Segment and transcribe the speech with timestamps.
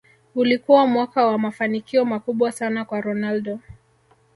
[0.35, 3.59] ulikuwa mwaka wa mafanikio makubwa sana kwa ronaldo